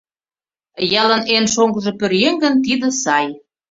—Ялын 1.01 1.23
эн 1.35 1.45
шоҥгыжо 1.53 1.91
пӧръеҥ 1.99 2.35
гын, 2.43 2.53
тиде 2.65 2.89
сай. 3.03 3.27